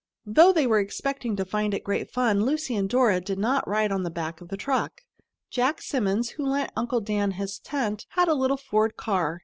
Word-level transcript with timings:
Though 0.25 0.51
they 0.51 0.65
were 0.65 0.79
expecting 0.79 1.35
to 1.35 1.45
find 1.45 1.75
it 1.75 1.83
great 1.83 2.09
fun, 2.09 2.43
Lucy 2.43 2.75
and 2.75 2.89
Dora 2.89 3.21
did 3.21 3.37
not 3.37 3.67
ride 3.67 3.91
on 3.91 4.01
the 4.01 4.09
back 4.09 4.41
of 4.41 4.47
the 4.47 4.57
truck. 4.57 5.01
Jack 5.51 5.79
Simmons, 5.79 6.29
who 6.29 6.43
lent 6.43 6.71
Uncle 6.75 7.01
Dan 7.01 7.33
his 7.33 7.59
tent, 7.59 8.07
had 8.13 8.27
a 8.27 8.33
little 8.33 8.57
Ford 8.57 8.97
car. 8.97 9.39